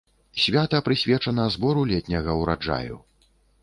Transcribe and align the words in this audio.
Свята 0.43 0.79
прысвечана 0.87 1.47
збору 1.59 1.87
летняга 1.95 2.41
ўраджаю. 2.43 2.95